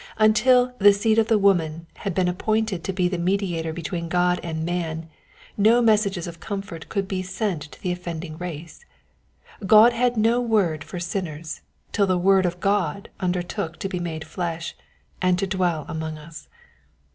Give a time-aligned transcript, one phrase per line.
[0.17, 4.39] Until "the seed of the woman" had been appointed to be the Mediator between God
[4.41, 5.07] and man,
[5.57, 8.83] no messages of comfort could be sent to the offending race.
[9.63, 11.61] God had no word for sinners
[11.91, 14.75] till the Word of God undertook to be made flesh,
[15.21, 16.47] and to dwell among us.